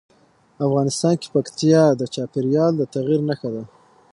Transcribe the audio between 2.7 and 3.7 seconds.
د تغیر نښه ده.